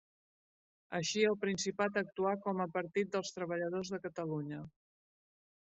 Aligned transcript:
Així 0.99 1.25
al 1.31 1.35
Principat 1.43 1.99
actuà 2.03 2.33
com 2.47 2.65
a 2.65 2.69
Partit 2.79 3.13
dels 3.17 3.33
Treballadors 3.39 3.93
de 3.97 4.01
Catalunya. 4.07 4.67